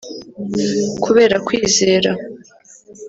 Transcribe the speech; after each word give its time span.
Kubera 1.03 1.35
kwizera 1.45 2.11